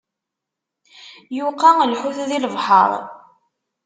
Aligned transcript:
Yuqa 1.37 1.69
lḥut 1.91 2.17
di 2.29 2.37
lebḥeṛ. 2.43 2.91